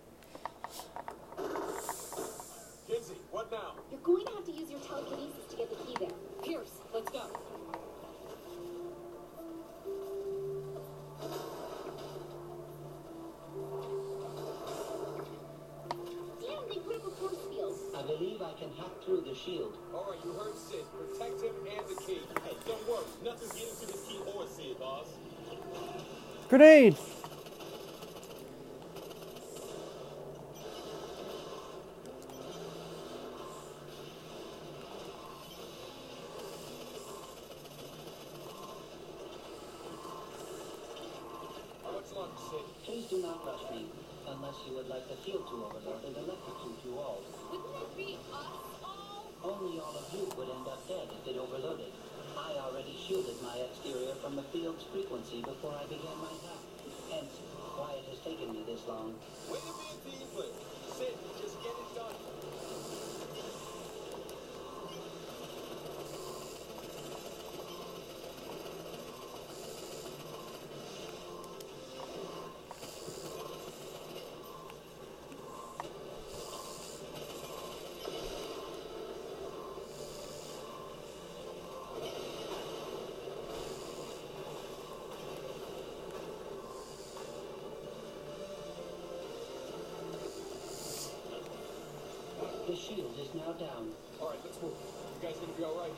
Now 93.46 93.52
down. 93.52 93.90
All 94.20 94.28
right, 94.30 94.38
let's 94.44 94.62
move. 94.62 94.72
You 95.20 95.28
guys 95.28 95.36
gonna 95.36 95.52
be 95.52 95.64
all 95.64 95.78
right? 95.78 95.92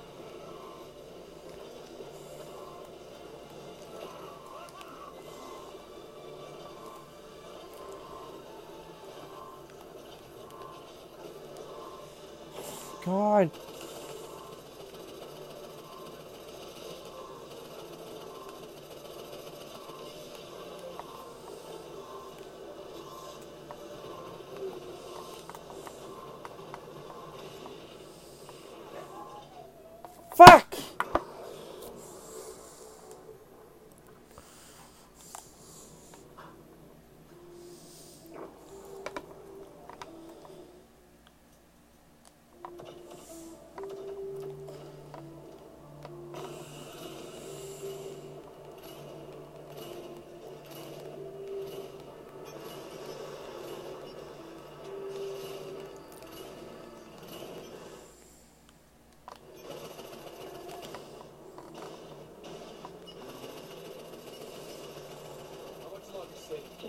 God. 13.05 13.74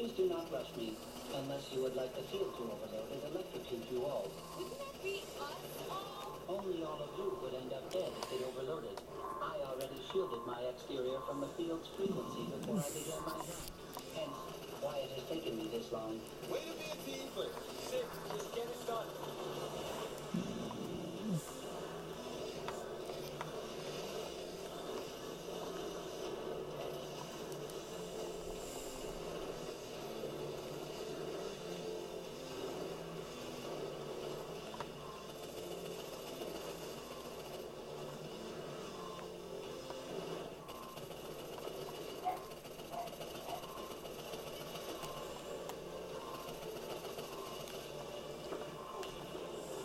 Please 0.06 0.18
do 0.18 0.30
not 0.30 0.46
rush 0.54 0.70
me, 0.78 0.94
unless 1.34 1.66
you 1.74 1.82
would 1.82 1.96
like 1.96 2.14
the 2.14 2.22
field 2.30 2.54
to 2.54 2.62
overload 2.62 3.10
and 3.10 3.34
electrocute 3.34 3.82
you 3.92 4.06
all. 4.06 4.30
Wouldn't 4.56 4.78
that 4.78 5.02
be 5.02 5.24
us 5.42 5.58
all? 5.90 6.38
Only 6.48 6.84
all 6.84 7.02
of 7.02 7.10
you 7.18 7.34
would 7.42 7.56
end 7.56 7.74
up 7.74 7.92
dead 7.92 8.14
if 8.22 8.34
it 8.34 8.46
overloaded. 8.46 9.02
I 9.42 9.58
already 9.66 9.98
shielded 10.14 10.46
my 10.46 10.62
exterior 10.70 11.18
from 11.26 11.42
the 11.42 11.48
field's 11.58 11.90
frequency 11.98 12.46
before 12.54 12.86
I 12.86 12.90
began 12.94 13.18
my 13.26 13.34
run. 13.34 13.66
Hence, 14.14 14.38
why 14.86 15.02
it 15.02 15.10
has 15.18 15.26
taken 15.26 15.58
me 15.58 15.74
this 15.74 15.92
long. 15.92 16.22
Way 16.54 16.62
to 16.70 16.78
be 16.78 16.86
a 16.86 16.98
team 17.02 17.26
player. 17.34 17.50
CID, 17.90 18.06
just 18.30 18.54
get 18.54 18.70
it 18.70 18.86
done. 18.86 19.10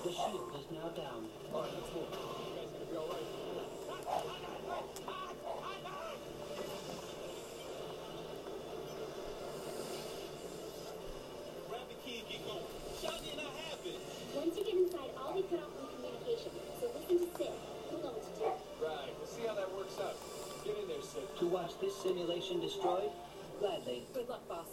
The 0.02 0.16
shield 0.16 0.50
is 0.58 0.64
now 0.72 0.88
down. 0.96 1.28
All 1.52 1.60
right, 1.60 1.70
let's 1.76 1.92
move. 1.94 2.08
You 2.08 2.56
guys 2.56 2.72
gonna 2.72 2.88
be 2.88 2.96
all 2.96 3.06
right? 3.12 3.20
Grab 11.68 11.84
the 11.86 11.94
key 12.00 12.16
and 12.16 12.28
get 12.32 12.40
going. 12.48 12.64
Shotty 12.96 13.28
and 13.36 13.40
I 13.44 13.52
have 13.68 13.84
it. 13.84 14.00
Once 14.34 14.56
you 14.56 14.64
get 14.64 14.74
inside, 14.74 15.12
I'll 15.20 15.34
be 15.36 15.42
cut 15.46 15.60
off 15.60 15.68
from 15.78 15.92
communication. 15.94 16.50
So 16.80 16.88
listen 16.96 17.20
to 17.20 17.28
CID. 17.36 17.52
He'll 17.92 18.00
know 18.00 18.16
what 18.16 18.24
to 18.24 18.32
do. 18.40 18.48
Right, 18.80 19.12
we'll 19.20 19.28
see 19.28 19.44
how 19.46 19.54
that 19.54 19.68
works 19.76 20.00
out. 20.00 20.16
Get 20.64 20.80
in 20.80 20.88
there, 20.88 21.04
CID. 21.04 21.28
To 21.38 21.46
watch 21.46 21.76
this 21.78 21.89
simulation 22.02 22.60
destroyed? 22.60 23.10
Gladly. 23.58 24.04
Good 24.14 24.28
luck, 24.28 24.48
boss. 24.48 24.66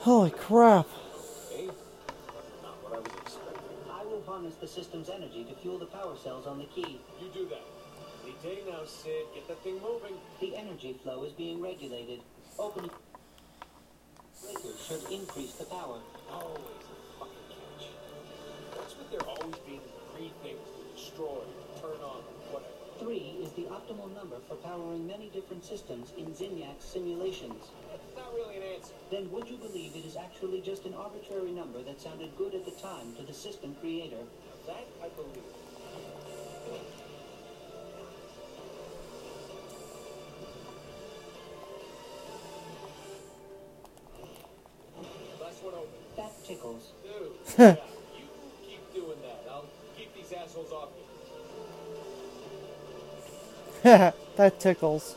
Holy 0.00 0.30
crap. 0.30 0.88
Not 2.62 2.82
what 2.82 2.92
I 2.92 2.98
was 2.98 3.06
expecting. 3.22 3.60
I 3.88 4.04
will 4.04 4.22
harness 4.26 4.56
the 4.56 4.66
system's 4.66 5.08
energy 5.08 5.44
to 5.44 5.54
fuel 5.54 5.78
the 5.78 5.86
power 5.86 6.16
cells 6.16 6.46
on 6.46 6.58
the 6.58 6.64
key. 6.64 7.00
You 7.20 7.28
do 7.32 7.48
that. 7.50 7.61
Day 8.42 8.58
now, 8.68 8.82
CID. 8.84 9.26
Get 9.36 9.46
that 9.46 9.62
thing 9.62 9.80
moving. 9.80 10.18
The 10.40 10.56
energy 10.56 10.98
flow 11.04 11.22
is 11.22 11.32
being 11.32 11.62
regulated. 11.62 12.18
Opening 12.58 12.90
breakers 14.42 14.84
should 14.84 15.12
increase 15.12 15.52
the 15.52 15.64
power. 15.66 16.00
Always 16.28 16.58
a 16.90 17.18
fucking 17.20 17.46
catch. 17.54 17.86
What's 18.74 18.98
with 18.98 19.12
there 19.12 19.22
always 19.28 19.54
being 19.64 19.78
three 20.10 20.32
things 20.42 20.58
to 20.58 20.82
destroy, 20.90 21.38
turn 21.80 22.02
on, 22.02 22.26
whatever? 22.50 22.74
Three 22.98 23.38
is 23.46 23.52
the 23.52 23.70
optimal 23.70 24.12
number 24.12 24.38
for 24.48 24.56
powering 24.56 25.06
many 25.06 25.30
different 25.30 25.64
systems 25.64 26.10
in 26.18 26.26
Zinyak 26.34 26.82
simulations. 26.82 27.70
That's 27.92 28.16
not 28.16 28.34
really 28.34 28.56
an 28.56 28.64
answer. 28.74 28.94
Then 29.12 29.30
would 29.30 29.48
you 29.48 29.56
believe 29.56 29.94
it 29.94 30.04
is 30.04 30.16
actually 30.16 30.62
just 30.62 30.84
an 30.84 30.94
arbitrary 30.94 31.52
number 31.52 31.80
that 31.84 32.00
sounded 32.00 32.36
good 32.36 32.56
at 32.56 32.64
the 32.64 32.74
time 32.82 33.14
to 33.18 33.22
the 33.22 33.34
system 33.34 33.76
creator? 33.80 34.26
That 34.66 34.86
I 35.00 35.10
believe. 35.14 35.61
You 47.58 47.76
keep 48.66 48.94
doing 48.94 49.18
that. 49.22 49.44
I'll 49.50 49.66
keep 49.96 50.14
these 50.14 50.32
assholes 50.32 50.72
off 50.72 50.88
you. 53.84 54.12
that 54.36 54.60
tickles. 54.60 55.16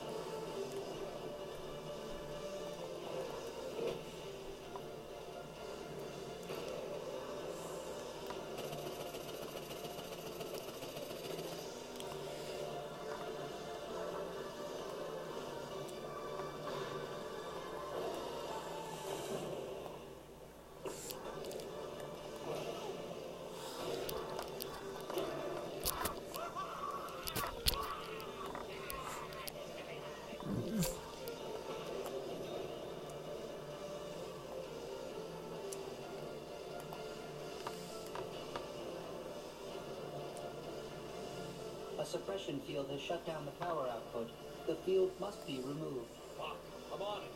Shut 43.08 43.24
down 43.28 43.46
the 43.46 43.52
power 43.64 43.88
output. 43.88 44.28
The 44.66 44.76
field 44.78 45.12
must 45.20 45.46
be 45.46 45.58
removed. 45.58 46.10
Fuck, 46.38 46.58
I'm 46.92 47.02
on 47.02 47.22
it. 47.22 47.32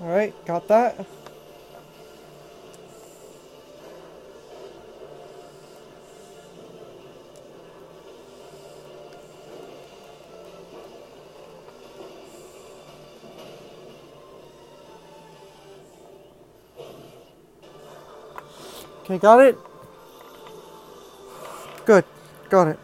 Alright, 0.00 0.46
got 0.46 0.66
that. 0.68 1.06
Okay, 19.06 19.18
got 19.18 19.38
it? 19.38 19.56
Good. 21.84 22.04
Got 22.50 22.66
it. 22.66 22.78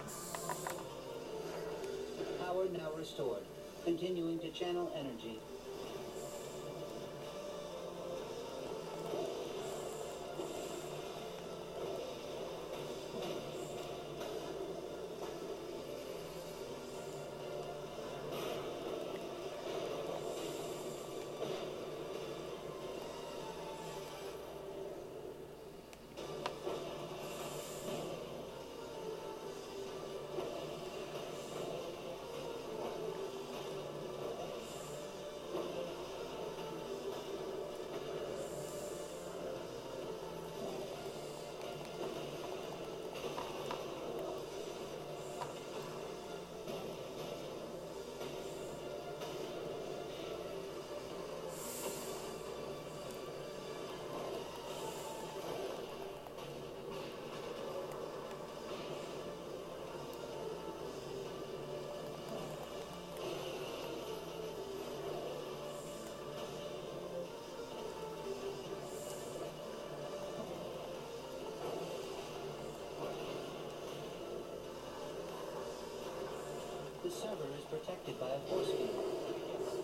Server 77.13 77.45
is 77.59 77.65
protected 77.69 78.19
by 78.19 78.31
a 78.33 78.41
force 78.49 78.73
field. 78.73 78.97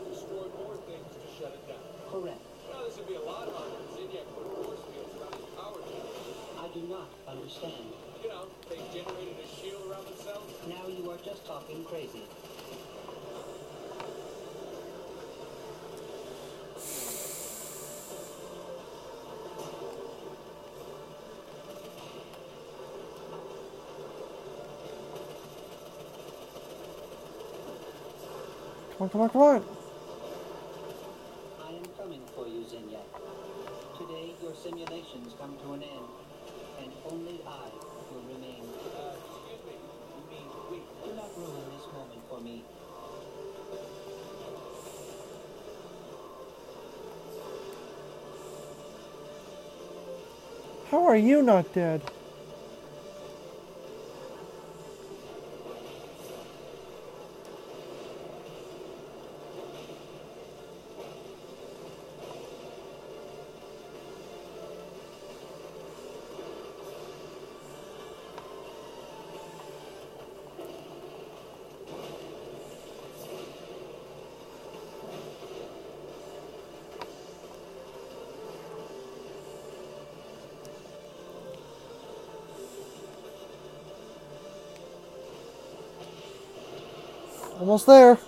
Destroy 0.08 0.48
more 0.64 0.76
things 0.88 1.04
to 1.12 1.28
shut 1.36 1.52
it 1.52 1.64
down. 1.68 1.84
Correct. 2.08 2.40
Now, 2.72 2.84
this 2.84 2.96
would 2.96 3.08
be 3.08 3.14
a 3.14 3.20
lot 3.20 3.48
harder 3.52 3.76
if 3.84 4.00
Zinyak 4.00 4.24
put 4.32 4.48
force 4.64 4.80
fields 4.88 5.12
around 5.20 5.36
his 5.36 5.48
power 5.52 5.80
generators. 5.84 6.38
I 6.56 6.66
do 6.72 6.82
not 6.88 7.08
understand. 7.28 7.84
You 8.22 8.28
know, 8.28 8.48
they 8.68 8.80
generated 8.96 9.36
a 9.44 9.48
shield 9.60 9.84
around 9.90 10.06
themselves. 10.08 10.52
Now 10.68 10.88
you 10.88 11.10
are 11.10 11.20
just 11.20 11.44
talking 11.44 11.84
crazy. 11.84 12.24
Come 28.98 29.04
on, 29.04 29.10
come 29.10 29.20
on, 29.20 29.30
come 29.30 29.42
on. 29.42 29.64
I 31.62 31.70
am 31.70 31.84
coming 31.96 32.20
for 32.34 32.48
you, 32.48 32.64
Zinyak. 32.66 33.06
Today 33.96 34.34
your 34.42 34.56
simulations 34.56 35.34
come 35.38 35.56
to 35.62 35.74
an 35.74 35.84
end, 35.84 36.08
and 36.82 36.90
only 37.08 37.38
I 37.46 37.70
will 38.10 38.22
remain. 38.22 38.64
Uh, 38.98 39.14
excuse 39.14 39.62
me. 39.66 39.78
You 40.18 40.22
mean, 40.28 40.48
wait, 40.72 40.82
Do 41.04 41.14
not 41.14 41.30
ruin 41.38 41.64
this 41.70 41.86
moment 41.92 42.22
for 42.28 42.40
me. 42.40 42.64
How 50.90 51.04
are 51.06 51.16
you 51.16 51.42
not 51.42 51.72
dead? 51.72 52.02
Almost 87.58 87.86
there. 87.86 88.18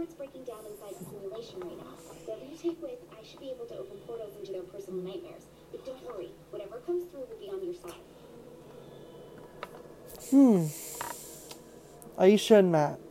Steelport's 0.00 0.14
breaking 0.14 0.44
down 0.44 0.64
inside 0.70 0.98
the 0.98 1.04
simulation 1.04 1.60
right 1.60 1.76
now. 1.76 1.94
Whoever 2.24 2.44
you 2.44 2.56
take 2.56 2.80
with, 2.80 2.98
I 3.12 3.22
should 3.22 3.40
be 3.40 3.50
able 3.50 3.66
to 3.66 3.76
open 3.76 3.98
portals 4.06 4.34
into 4.38 4.52
their 4.52 4.62
personal 4.62 5.02
nightmares. 5.02 5.44
But 5.70 5.84
don't 5.84 6.02
worry, 6.04 6.30
whatever 6.50 6.78
comes 6.86 7.04
through 7.10 7.20
will 7.20 7.38
be 7.38 7.50
on 7.50 7.62
your 7.62 7.74
side. 7.74 8.00
Hmm. 10.30 10.66
Asha 12.18 12.58
and 12.60 12.72
Matt. 12.72 13.09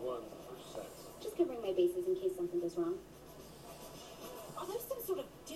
One 0.00 0.22
percent? 0.46 0.86
Just 1.20 1.36
covering 1.36 1.62
my 1.62 1.72
bases 1.72 2.06
in 2.06 2.14
case 2.16 2.36
something 2.36 2.60
goes 2.60 2.76
wrong. 2.76 2.98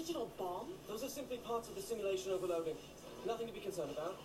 Digital 0.08 0.32
bomb? 0.40 0.72
Those 0.88 1.04
are 1.04 1.12
simply 1.12 1.36
parts 1.44 1.68
of 1.68 1.76
the 1.76 1.84
simulation 1.84 2.32
overloading. 2.32 2.80
Nothing 3.28 3.44
to 3.44 3.52
be 3.52 3.60
concerned 3.60 3.92
about. 3.92 4.16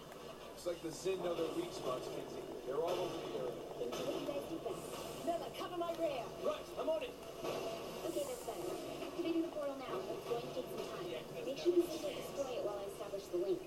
Looks 0.56 0.64
like 0.64 0.80
the 0.80 0.88
Zin 0.88 1.20
know 1.20 1.36
their 1.36 1.52
weak 1.60 1.76
spots, 1.76 2.08
Kinzie. 2.08 2.40
They're 2.64 2.80
all 2.80 2.96
over 3.04 3.20
the 3.20 3.28
area. 3.36 3.92
into 3.92 4.00
what 4.08 4.16
you 4.16 4.24
guys 4.32 4.48
do 4.48 4.64
best. 4.64 4.80
Mela, 5.28 5.52
cover 5.60 5.76
my 5.76 5.92
rear. 6.00 6.24
Right, 6.40 6.64
I'm 6.80 6.88
on 6.88 7.04
it. 7.04 7.12
Okay, 7.12 8.24
that's 8.24 8.48
better. 8.48 8.80
Activating 8.80 9.44
the 9.44 9.52
portal 9.52 9.76
now, 9.76 9.92
but 9.92 10.24
it's 10.24 10.24
going 10.24 10.40
to 10.40 10.52
take 10.56 10.72
some 10.72 10.88
time. 10.88 11.04
Make 11.44 11.60
sure 11.60 11.76
you 11.76 11.84
simply 11.84 12.16
destroy 12.16 12.52
it 12.56 12.64
while 12.64 12.80
I 12.80 12.88
establish 12.88 13.28
the 13.28 13.40
link. 13.44 13.60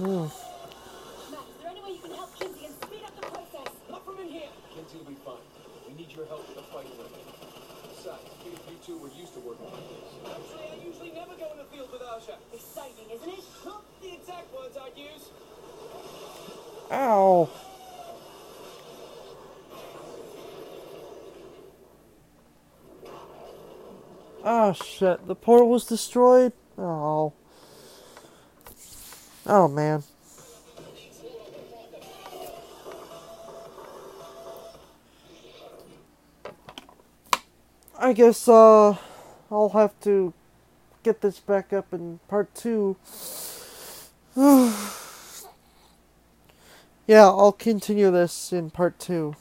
Hmm. 0.00 0.32
Matt, 1.28 1.44
is 1.44 1.60
there 1.60 1.72
any 1.76 1.82
way 1.84 1.92
you 1.92 2.00
can 2.08 2.16
help 2.16 2.32
Kinzie 2.40 2.72
and 2.72 2.76
speed 2.88 3.04
up 3.04 3.12
the 3.20 3.28
process? 3.36 3.68
Not 3.92 4.00
from 4.08 4.16
in 4.24 4.32
here. 4.32 4.48
Kinzie 4.72 4.96
will 4.96 5.12
be 5.12 5.20
fine. 5.28 5.44
We 5.84 5.92
need 5.92 6.08
your 6.16 6.24
help 6.24 6.48
with 6.48 6.56
the 6.56 6.64
fight 6.72 6.88
room. 8.08 8.18
You 8.44 8.52
you 8.70 8.78
two 8.84 8.98
were 8.98 9.08
used 9.08 9.34
to 9.34 9.40
working 9.40 9.66
like 9.66 9.88
this. 9.88 10.08
Actually, 10.24 10.68
I 10.72 10.84
usually 10.84 11.12
never 11.12 11.34
go 11.36 11.52
in 11.52 11.58
the 11.58 11.64
field 11.64 11.92
with 11.92 12.02
Asha. 12.02 12.36
Exciting, 12.52 13.10
isn't 13.12 13.28
it? 13.28 13.44
Not 13.64 13.84
the 14.02 14.12
exact 14.14 14.54
words 14.54 14.76
I'd 14.76 14.96
use. 14.96 15.28
Ow. 16.90 17.50
Oh 24.44 24.72
shit, 24.72 25.26
the 25.26 25.34
portal 25.34 25.68
was 25.68 25.84
destroyed? 25.84 26.52
Oh. 26.78 27.32
Oh 29.46 29.68
man. 29.68 30.02
I 38.00 38.12
guess 38.12 38.46
uh 38.46 38.96
I'll 39.50 39.70
have 39.70 39.98
to 40.02 40.32
get 41.02 41.20
this 41.20 41.40
back 41.40 41.72
up 41.72 41.92
in 41.92 42.20
part 42.28 42.54
2. 42.54 42.96
yeah, 47.06 47.24
I'll 47.26 47.50
continue 47.50 48.12
this 48.12 48.52
in 48.52 48.70
part 48.70 49.00
2. 49.00 49.34